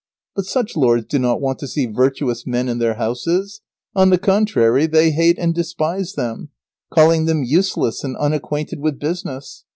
[0.35, 3.61] But such lords do not want to see virtuous men in their houses.
[3.95, 6.49] On the contrary, they hate and despise them,
[6.91, 9.63] calling them useless and unacquainted with business.